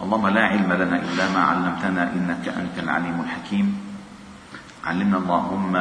اللهم 0.00 0.28
لا 0.28 0.40
علم 0.40 0.72
لنا 0.72 0.96
إلا 0.96 1.28
ما 1.28 1.40
علمتنا 1.40 2.02
إنك 2.12 2.48
أنت 2.48 2.78
العليم 2.78 3.20
الحكيم. 3.20 3.80
علمنا 4.84 5.16
اللهم 5.16 5.72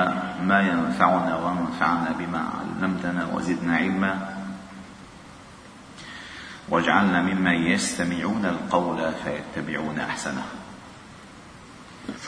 ما 0.47 0.59
ينفعنا 0.59 1.35
وانفعنا 1.35 2.11
بما 2.19 2.41
علمتنا 2.59 3.25
وزدنا 3.33 3.75
علما. 3.77 4.35
واجعلنا 6.69 7.21
ممن 7.21 7.53
يستمعون 7.71 8.45
القول 8.45 8.99
فيتبعون 9.23 9.99
أحسنه. 9.99 10.45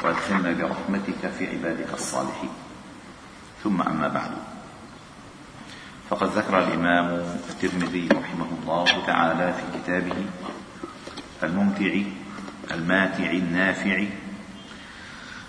وادخلنا 0.04 0.52
برحمتك 0.52 1.28
في 1.38 1.48
عبادك 1.48 1.94
الصالحين. 1.94 2.50
ثم 3.64 3.82
أما 3.82 4.08
بعد. 4.08 4.32
فقد 6.10 6.28
ذكر 6.28 6.60
الإمام 6.60 7.08
الترمذي 7.50 8.08
رحمه 8.08 8.48
الله 8.64 8.86
تعالى 9.08 9.54
في 9.54 9.80
كتابه 9.80 10.16
الممتع 11.44 12.02
الماتع 12.72 13.32
النافع 13.32 14.04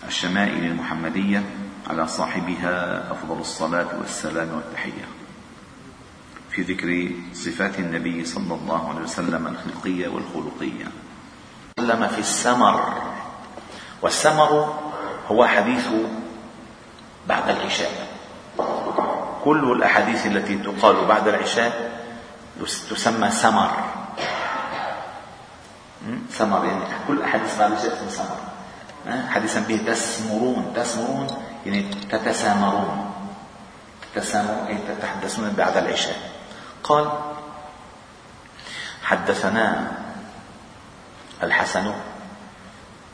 الشمائل 0.08 0.64
المحمدية 0.64 1.42
على 1.90 2.08
صاحبها 2.08 3.06
أفضل 3.12 3.40
الصلاة 3.40 3.86
والسلام 3.98 4.48
والتحية. 4.54 5.04
في 6.50 6.62
ذكر 6.62 7.10
صفات 7.34 7.78
النبي 7.78 8.24
صلى 8.24 8.54
الله 8.54 8.88
عليه 8.88 9.00
وسلم 9.00 9.46
الخلقية 9.46 10.08
والخلقية. 10.08 10.84
تكلم 11.76 12.08
في 12.08 12.18
السمر 12.18 13.02
والسمر 14.02 14.78
هو 15.28 15.46
حديث 15.46 15.88
بعد 17.28 17.48
العشاء. 17.48 18.08
كل 19.44 19.72
الأحاديث 19.72 20.26
التي 20.26 20.58
تقال 20.58 21.06
بعد 21.06 21.28
العشاء 21.28 22.02
تسمى 22.90 23.30
سمر. 23.30 23.91
سمر 26.32 26.64
يعني 26.64 26.84
كل 27.08 27.24
بعد 27.24 27.46
العشاء 27.48 27.76
تسمى 27.76 28.10
سمر. 28.10 28.38
حديثا 29.28 29.60
به 29.60 29.76
تسمرون. 29.86 30.72
تسمرون 30.76 31.26
يعني 31.66 31.82
تتسامرون. 32.10 33.10
تتسامرون 34.14 34.66
أي 34.66 34.78
تتحدثون 34.88 35.52
بعد 35.58 35.76
العشاء. 35.76 36.16
قال 36.84 37.10
حدثنا 39.02 39.92
الحسن 41.42 41.92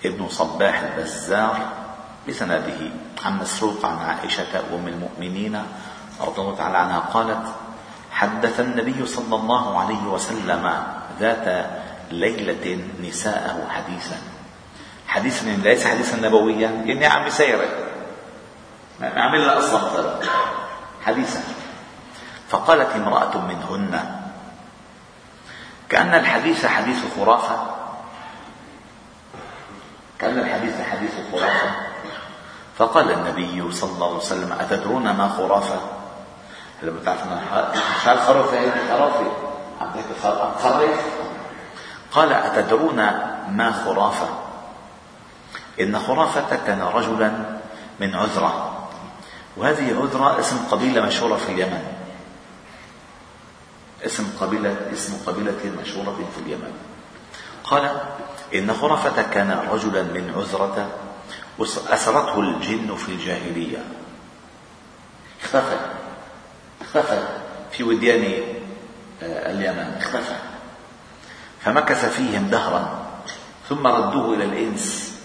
ابن 0.05 0.29
صباح 0.29 0.81
البزار 0.81 1.57
بسنده 2.29 2.81
عن 3.25 3.39
مسروق 3.39 3.87
عن 3.87 3.99
عائشة 3.99 4.53
أم 4.75 4.89
المؤمنين 4.89 5.63
رضي 6.21 6.41
الله 6.41 6.57
تعالى 6.57 6.79
عنها 6.79 6.99
قالت 6.99 7.45
حدث 8.13 8.61
النبي 8.61 9.07
صلى 9.07 9.37
الله 9.37 9.79
عليه 9.79 10.03
وسلم 10.03 10.83
ذات 11.21 11.47
ليلة 12.11 12.85
نساءه 13.03 13.69
حديثا. 13.71 14.17
حديث 15.07 15.45
ليس 15.45 15.87
حديثا 15.87 16.17
نبويا. 16.17 16.83
يعني 16.85 17.07
عم 17.07 17.25
بسيره 17.27 17.69
عمل 19.03 19.47
لها 19.47 19.59
أصلا 19.59 20.21
حديثا. 21.05 21.41
فقالت 22.49 22.97
امرأة 22.97 23.39
منهن 23.39 24.21
كأن 25.89 26.15
الحديث 26.15 26.67
حديث 26.67 26.99
خرافة. 27.17 27.67
كأن 30.19 30.39
الحديث 30.39 30.81
حديث 30.81 31.11
خرافة. 31.33 31.71
فقال 32.79 33.13
النبي 33.13 33.73
صلى 33.73 33.91
الله 33.91 34.07
عليه 34.07 34.17
وسلم 34.17 34.53
أتدرون 34.53 35.03
ما 35.03 35.29
خرافة؟ 35.29 35.81
هلا 36.83 36.91
بتعرفون 36.91 37.41
شو 38.05 38.11
الخرافة 38.11 38.59
هي 38.61 38.65
الخرافة 38.67 39.33
عم 39.81 39.91
تخرف 40.59 40.59
قال 42.13 42.33
أتدرون 42.33 42.97
ما 43.51 43.73
خرافة؟ 43.85 44.29
إن 45.81 45.99
خرافة 45.99 46.57
كان 46.67 46.83
رجلا 46.83 47.33
من 48.01 48.15
عذرة. 48.15 48.89
وهذه 49.57 50.01
عذرة 50.01 50.41
اسم 50.41 50.59
قبيلة 50.71 51.07
مشهورة 51.07 51.37
في 51.37 51.53
اليمن. 51.53 51.83
اسم 54.07 54.31
قبيلة 54.41 54.77
اسم 54.93 55.17
قبيلة 55.27 55.73
مشهورة 55.83 56.19
في 56.35 56.41
اليمن. 56.47 56.73
قال 57.65 58.01
إن 58.55 58.75
خرافة 58.75 59.23
كان 59.23 59.51
رجلا 59.73 60.03
من 60.03 60.33
عذرة 60.37 60.89
أسرته 61.89 62.41
الجن 62.41 62.97
في 62.97 63.09
الجاهلية. 63.09 63.85
اختفى. 65.43 65.77
اختفى 66.81 67.29
في 67.73 67.83
وديان 67.83 68.43
آه، 69.23 69.51
اليمن. 69.51 69.97
اختفى. 69.99 70.48
فمكث 71.61 72.05
فيهم 72.05 72.47
دهرا 72.47 72.99
ثم 73.69 73.87
ردوه 73.87 74.35
إلى 74.35 74.45
الإنس 74.45 75.19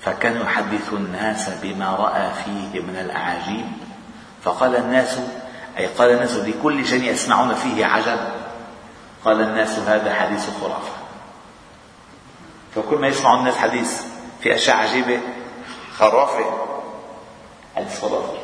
فكان 0.00 0.40
يحدث 0.40 0.92
الناس 0.92 1.50
بما 1.62 1.90
رأى 1.90 2.30
فيه 2.44 2.80
من 2.80 2.96
الأعاجيب. 2.96 3.66
فقال 4.44 4.76
الناس 4.76 5.18
أي 5.78 5.86
قال 5.86 6.10
الناس 6.10 6.34
لكل 6.34 6.86
شيء 6.86 7.02
يسمعون 7.02 7.54
فيه 7.54 7.86
عجب. 7.86 8.18
قال 9.24 9.40
الناس 9.40 9.78
هذا 9.78 10.14
حديث 10.14 10.48
خرافة. 10.60 10.92
فكل 12.74 12.96
ما 12.96 13.06
يسمع 13.06 13.34
الناس 13.34 13.56
حديث 13.56 14.02
في 14.40 14.54
أشياء 14.54 14.76
عجيبة 14.76 15.20
خرافة 15.98 16.44
حديث 17.76 18.00
خرافة. 18.00 18.38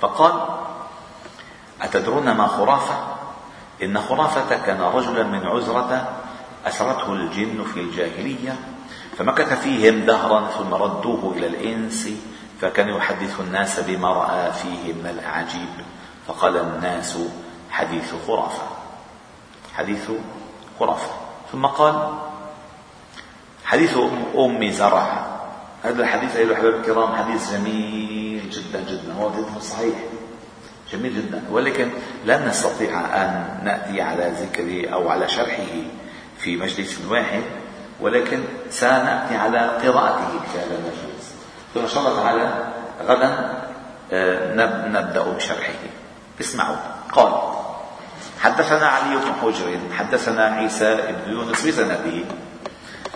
فقال 0.00 0.48
أتدرون 1.82 2.30
ما 2.30 2.46
خرافة؟ 2.46 2.94
إن 3.82 4.00
خرافة 4.00 4.56
كان 4.66 4.80
رجلا 4.80 5.22
من 5.22 5.46
عزرة 5.46 6.20
أسرته 6.66 7.12
الجن 7.12 7.64
في 7.74 7.80
الجاهلية 7.80 8.56
فمكث 9.18 9.62
فيهم 9.62 10.00
دهرا 10.00 10.50
ثم 10.58 10.74
ردوه 10.74 11.34
إلى 11.36 11.46
الإنس 11.46 12.08
فكان 12.60 12.88
يحدث 12.88 13.40
الناس 13.40 13.80
بما 13.80 14.12
رأى 14.12 14.52
فيه 14.52 14.92
من 14.92 15.06
الأعاجيب 15.06 15.68
فقال 16.26 16.56
الناس 16.56 17.18
حديث 17.70 18.14
خرافة. 18.26 18.62
حديث 19.74 20.10
خرافة. 20.80 21.10
ثم 21.52 21.66
قال 21.66 22.18
حديث 23.64 23.96
أم 24.38 24.70
زرع 24.70 25.26
هذا 25.82 26.02
الحديث 26.02 26.36
أيها 26.36 26.46
الأحباب 26.46 26.74
الكرام 26.74 27.16
حديث 27.16 27.52
جميل 27.52 28.50
جدا 28.50 28.80
جدا 28.80 29.12
هو 29.12 29.30
حديث 29.30 29.64
صحيح. 29.64 29.94
جميل 30.92 31.16
جدا 31.16 31.42
ولكن 31.50 31.90
لن 32.24 32.48
نستطيع 32.48 33.00
أن 33.00 33.60
نأتي 33.64 34.00
على 34.00 34.32
ذكره 34.40 34.94
أو 34.94 35.08
على 35.08 35.28
شرحه. 35.28 35.64
في 36.40 36.56
مجلس 36.56 36.98
واحد 37.08 37.42
ولكن 38.00 38.44
سنأتي 38.70 39.36
على 39.36 39.58
قراءته 39.58 40.40
في 40.52 40.58
هذا 40.58 40.74
المجلس. 40.78 41.34
ثم 41.74 41.80
إن 41.80 41.88
شاء 41.88 41.98
الله 41.98 42.22
تعالى 42.22 42.52
غدا 43.08 43.54
آه، 44.12 44.54
نبدأ 44.88 45.22
بشرحه. 45.22 45.72
اسمعوا. 46.40 46.76
قال 47.12 47.32
حدثنا 48.40 48.86
علي 48.86 49.16
بن 49.16 49.32
حجر 49.42 49.78
حدثنا 49.98 50.44
عيسى 50.44 50.94
بن 50.94 51.32
يونس 51.32 51.66
بسنده 51.66 52.24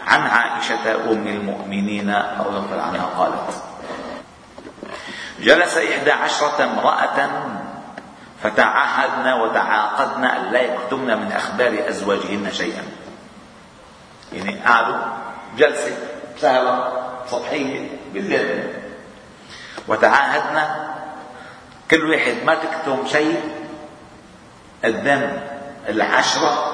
عن 0.06 0.20
عائشة 0.20 0.94
أم 1.10 1.26
المؤمنين 1.26 2.10
رضي 2.38 2.58
الله 2.58 2.82
عنها 2.82 3.06
قالت 3.18 3.62
جلس 5.40 5.76
إحدى 5.76 6.12
عشرة 6.12 6.64
امرأة 6.64 7.28
فتعاهدن 8.42 9.32
وتعاقدن 9.32 10.24
أن 10.24 10.52
لا 10.52 10.60
يكتمن 10.60 11.18
من 11.18 11.32
أخبار 11.32 11.88
أزواجهن 11.88 12.52
شيئا. 12.52 12.82
يعني 14.34 14.60
قعدوا 14.66 14.96
جلسة 15.58 15.96
سهرة 16.40 16.92
سطحية 17.30 17.88
بالليل. 18.14 18.72
وتعاهدنا 19.88 20.94
كل 21.90 22.10
واحد 22.10 22.34
ما 22.44 22.54
تكتم 22.54 23.06
شيء 23.06 23.40
قدام 24.84 25.42
العشرة 25.88 26.72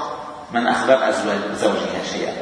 من 0.53 0.66
أخبار 0.66 1.09
أزواج 1.09 1.38
زوجها 1.54 2.04
شيئا. 2.12 2.32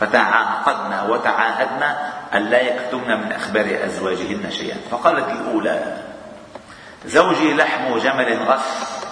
فتعاقدنا 0.00 1.02
وتعاهدنا 1.02 2.12
أن 2.34 2.42
لا 2.44 2.60
يكتمن 2.60 3.20
من 3.20 3.32
أخبار 3.32 3.78
أزواجهن 3.84 4.50
شيئا. 4.50 4.76
فقالت 4.90 5.30
الأولى 5.30 5.96
زوجي 7.06 7.54
لحم 7.54 7.98
جمل 7.98 8.42
غث 8.48 9.06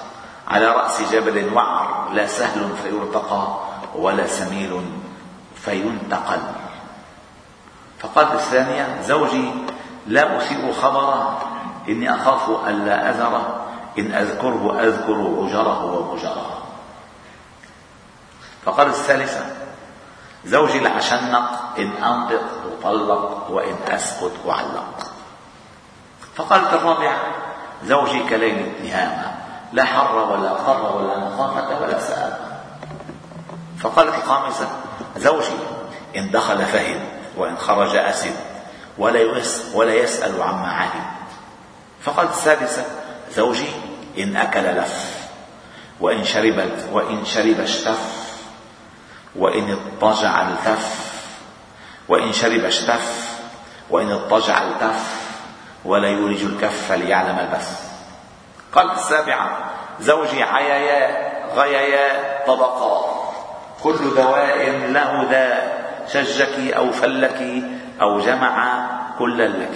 على 0.49 0.67
رأس 0.67 1.13
جبل 1.13 1.55
وعر 1.55 2.11
لا 2.13 2.27
سهل 2.27 2.71
فيرتقى 2.83 3.59
ولا 3.95 4.27
سميل 4.27 4.83
فينتقل. 5.65 6.41
فقالت 7.99 8.33
الثانية 8.33 9.03
زوجي 9.03 9.51
لا 10.07 10.39
أسيء 10.39 10.73
خبره 10.73 11.39
إني 11.89 12.15
أخاف 12.15 12.69
ألا 12.69 13.11
أذره 13.11 13.67
إن 13.99 14.13
أذكره 14.13 14.81
أذكر 14.81 15.15
عجره 15.43 15.85
ومجره 15.85 16.63
فقال 18.65 18.87
الثالثة 18.87 19.47
زوجي 20.45 20.79
العشنق 20.79 21.79
إن 21.79 21.91
أنطق 21.91 22.43
أطلق 22.81 23.51
وإن 23.51 23.77
أسكت 23.89 24.33
أعلق. 24.49 25.11
فقالت 26.37 26.73
الرابعة 26.73 27.17
زوجي 27.85 28.29
كليل 28.29 28.59
التهامة 28.59 29.35
لا 29.73 29.85
حر 29.85 30.17
ولا 30.17 30.51
قر 30.53 30.97
ولا 30.97 31.19
مخافة 31.19 31.83
ولا 31.83 32.01
سآمة 32.01 32.39
فقالت 33.79 34.15
الخامسة 34.15 34.69
زوجي 35.17 35.59
إن 36.17 36.31
دخل 36.31 36.65
فهم 36.65 37.01
وإن 37.37 37.57
خرج 37.57 37.97
أسد 37.97 38.37
ولا, 38.99 39.43
ولا 39.75 39.95
يسأل 39.95 40.43
عما 40.43 40.73
عهد 40.73 41.03
فقالت 42.03 42.31
السادسة 42.31 42.85
زوجي 43.31 43.69
إن 44.19 44.37
أكل 44.37 44.61
لف 44.61 45.27
وإن 46.01 46.25
شرب 46.25 46.71
وإن 46.93 47.25
شرب 47.25 47.61
اشتف 47.61 47.99
وإن 49.37 49.71
اضطجع 49.71 50.49
التف 50.49 51.13
وإن 52.09 52.33
شرب 52.33 52.65
اشتف 52.65 53.31
وإن 53.91 54.11
اضطجع 54.11 54.63
التف 54.63 55.17
ولا 55.85 56.09
يولج 56.09 56.45
الكف 56.45 56.93
ليعلم 56.93 57.39
البث. 57.39 57.81
قالت 58.73 58.99
السابعة 58.99 59.59
زوجي 60.01 60.43
عيايا 60.43 61.33
غيايا 61.55 62.37
طبقا. 62.47 63.16
كل 63.83 64.15
دواء 64.17 64.71
له 64.89 65.25
داء 65.31 65.77
شجك 66.13 66.73
أو 66.73 66.93
فلك 66.93 67.63
أو 68.01 68.21
جمع 68.21 68.87
كلا 69.19 69.49
لك. 69.49 69.73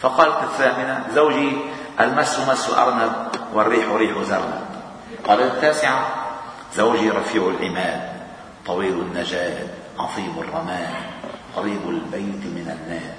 فقالت 0.00 0.42
الثامنة 0.42 1.04
زوجي 1.14 1.52
المس 2.00 2.38
مس 2.48 2.70
أرنب 2.70 3.12
والريح 3.54 3.88
ريح 3.88 4.22
زرنب. 4.22 4.66
قالت 5.24 5.54
التاسعة 5.54 6.06
زوجي 6.74 7.10
رفيع 7.10 7.42
العماد 7.48 8.00
طويل 8.66 8.92
النجاد 8.92 9.68
عظيم 9.98 10.34
الرماد 10.38 10.88
قريب 11.56 11.88
البيت 11.88 12.44
من 12.44 12.76
الناد 12.78 13.14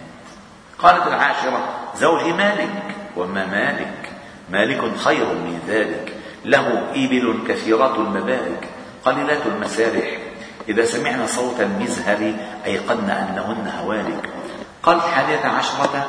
قالت 0.80 1.08
العاشرة 1.08 1.70
زوجي 1.96 2.34
مالك 2.34 2.84
وما 3.18 3.46
مالك؟ 3.46 4.10
مالك 4.50 4.98
خير 4.98 5.26
من 5.26 5.60
ذلك 5.68 6.16
له 6.46 6.84
إبل 6.96 7.40
كثيرات 7.48 7.96
المبارك. 7.96 8.70
قليلات 9.06 9.46
المسارح. 9.46 10.18
إذا 10.70 10.86
سمعنا 10.86 11.26
صوت 11.26 11.60
المزهر 11.60 12.34
أيقن 12.66 13.10
أنهن 13.10 13.72
هوالك. 13.80 14.30
قالت 14.84 15.04
الحادية 15.04 15.48
عشرة 15.48 16.06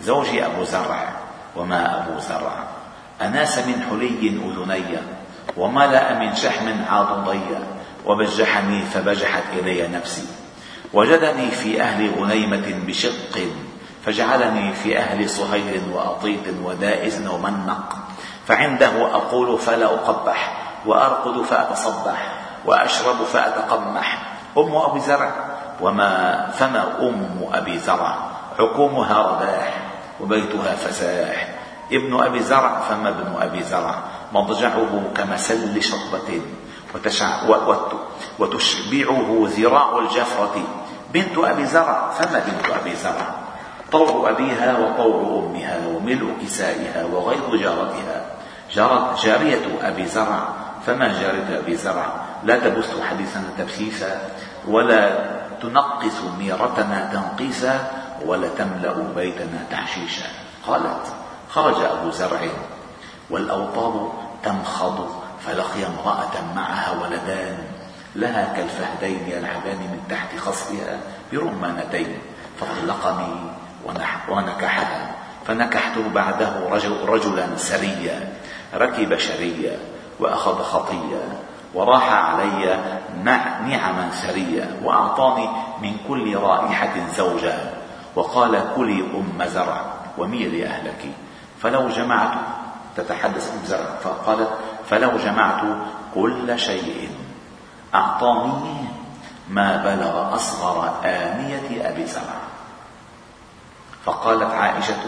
زوجي 0.00 0.46
أبو 0.46 0.64
زرع. 0.64 1.12
وما 1.56 1.98
أبو 1.98 2.20
زرع؟ 2.20 2.64
أناس 3.22 3.58
من 3.58 3.82
حلي 3.90 4.28
أذني. 4.28 4.98
وملأ 5.56 6.18
من 6.18 6.34
شحم 6.34 6.84
عاضدي 6.90 7.40
وبجحني 8.06 8.82
فبجحت 8.82 9.42
إلي 9.58 9.88
نفسي. 9.88 10.26
وجدني 10.92 11.50
في 11.50 11.82
أهل 11.82 12.10
غنيمة 12.20 12.74
بشق. 12.86 13.38
فجعلني 14.06 14.72
في 14.72 14.98
أهل 14.98 15.30
صهيل 15.30 15.82
وأطيط 15.92 16.46
ودائز 16.62 17.26
ومنق. 17.26 17.96
فعنده 18.46 19.06
أقول 19.16 19.58
فلا 19.58 19.86
أقبح. 19.86 20.63
وأرقد 20.86 21.42
فأتصبح 21.42 22.32
وأشرب 22.66 23.16
فأتقمح. 23.16 24.22
أم 24.58 24.76
أبي 24.76 25.00
زرع. 25.00 25.30
وما 25.80 26.46
فما 26.58 26.82
أم 27.00 27.48
أبي 27.52 27.78
زرع؟ 27.78 28.16
حكومها 28.58 29.22
رداح 29.22 29.74
وبيتها 30.20 30.74
فساح. 30.74 31.48
ابن 31.92 32.20
أبي 32.22 32.42
زرع 32.42 32.80
فما 32.80 33.08
ابن 33.08 33.42
أبي 33.42 33.62
زرع. 33.62 33.94
مضجعه 34.32 35.02
كمسل 35.16 35.82
شطبة 35.82 36.40
وتشبعه 38.38 39.46
ذراع 39.46 39.98
الجفرة. 39.98 40.62
بنت 41.12 41.38
أبي 41.38 41.66
زرع 41.66 42.10
فما 42.10 42.38
بنت 42.38 42.74
أبي 42.80 42.94
زرع؟ 42.96 43.34
طوع 43.92 44.30
أبيها 44.30 44.78
وطوع 44.78 45.44
أمها 45.44 45.80
وملء 45.86 46.36
كسائها 46.42 47.04
وغيظ 47.04 47.54
جارتها. 47.62 48.24
جارت 48.72 49.24
جارية 49.24 49.78
أبي 49.82 50.06
زرع. 50.06 50.48
فما 50.86 51.08
جارية 51.22 51.58
أبي 51.58 51.76
زرع. 51.76 52.14
لا 52.44 52.58
تبث 52.58 53.00
حديثنا 53.10 53.44
تبثيثا 53.58 54.20
ولا 54.68 55.30
تنقص 55.62 56.20
ميرتنا 56.38 57.10
تنقيسا 57.12 57.90
ولا 58.26 58.48
تملأ 58.48 58.94
بيتنا 59.16 59.64
تحشيشا. 59.70 60.26
قالت 60.66 61.06
خرج 61.50 61.82
أبو 61.82 62.10
زرع 62.10 62.40
والأوطار 63.30 64.12
تمخض 64.42 65.08
فلقي 65.46 65.86
امرأة 65.86 66.54
معها 66.56 66.92
ولدان. 67.02 67.58
لها 68.16 68.52
كالفهدين 68.56 69.28
يلعبان 69.28 69.76
من 69.76 70.00
تحت 70.10 70.38
خصرها 70.38 70.98
برمانتين. 71.32 72.18
فطلقني 72.60 73.34
ونكحها 74.28 75.10
فنكحته 75.46 76.08
بعده 76.14 76.68
رجل 76.70 76.96
رجلا 77.08 77.56
سريا 77.56 78.32
ركب 78.74 79.18
شريا. 79.18 79.78
وأخذ 80.20 80.62
خطيا 80.62 81.38
وراح 81.74 82.12
علي 82.12 82.78
نعما 83.24 84.10
سريا 84.12 84.80
وأعطاني 84.82 85.48
من 85.82 85.96
كل 86.08 86.36
رائحة 86.36 87.06
زوجا 87.16 87.72
وقال 88.16 88.64
كلي 88.76 89.00
أم 89.00 89.44
زرع 89.44 89.84
وميلي 90.18 90.66
أهلك 90.66 91.04
فلو 91.60 91.88
جمعت 91.88 92.30
تتحدث 92.96 93.52
أم 93.52 93.64
زرع 93.66 93.86
فقالت 94.02 94.50
فلو 94.86 95.10
جمعت 95.24 95.60
كل 96.14 96.58
شيء. 96.58 97.08
أعطاني 97.94 98.74
ما 99.50 99.76
بلغ 99.76 100.34
أصغر 100.34 100.94
آنية 101.04 101.88
أبي 101.88 102.06
زرع. 102.06 102.40
فقالت 104.04 104.50
عائشة 104.50 105.02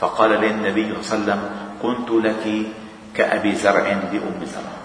فقال 0.00 0.30
للنبي 0.30 1.02
صلى 1.02 1.18
الله 1.18 1.32
عليه 1.32 1.42
وسلم 1.42 1.50
كنت 1.82 2.10
لك 2.10 2.66
كأبي 3.16 3.54
زرع 3.54 3.80
لأم 3.82 4.44
زرع. 4.44 4.76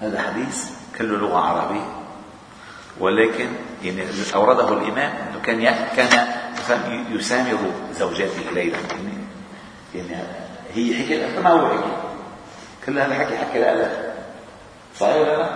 هذا 0.00 0.22
حديث 0.22 0.70
كله 0.98 1.16
لغة 1.16 1.38
عربية. 1.38 2.00
ولكن 3.00 3.48
يعني 3.82 4.04
أورده 4.34 4.68
الإمام 4.68 5.12
أنه 5.12 5.40
كان 5.42 5.76
كان 5.96 6.28
يسامر 7.10 7.58
زوجاته 7.92 8.50
ليلا 8.54 8.78
يعني, 8.78 9.14
يعني 9.94 10.22
هي 10.74 10.94
حكي 10.94 11.40
ما 11.40 11.50
هو 11.50 11.68
حكي؟ 11.68 11.92
كل 12.86 12.98
هذا 12.98 13.06
الحكي 13.06 13.36
حكي 13.36 13.58
الآلاف 13.58 13.92
صحيح 14.98 15.16
ولا 15.16 15.36
لا؟ 15.36 15.48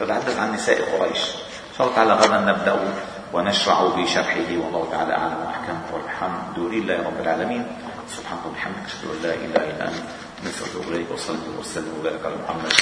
تتحدث 0.00 0.38
عن 0.38 0.52
نساء 0.52 0.98
قريش. 0.98 1.18
إن 1.18 1.74
شاء 1.78 1.86
الله 1.86 1.96
تعالى 1.96 2.12
غدا 2.12 2.40
نبدأ 2.40 2.94
ونشرع 3.32 3.82
بشرحه 3.82 4.50
والله 4.50 4.88
تعالى 4.92 5.12
أعلم 5.12 5.36
وأحكم 5.46 5.78
والحمد 5.92 6.58
لله 6.58 6.96
رب 6.96 7.20
العالمين. 7.20 7.66
سبحانك 8.16 8.46
وبحمدك 8.46 8.86
أشهد 8.86 9.04
أن 9.10 9.22
لا 9.22 9.34
إله 9.34 9.64
إلا 9.70 9.88
أنت 9.88 10.08
نستغفرك 10.46 10.88
إليك 10.88 11.10
وصلي 11.10 11.48
وسلم 11.58 11.92
وبارك 12.00 12.24
على 12.24 12.36
محمد 12.36 12.72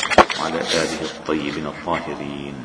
وعلى 0.41 0.61
آله 0.61 1.01
الطيبين 1.03 1.67
الطاهرين. 1.67 2.57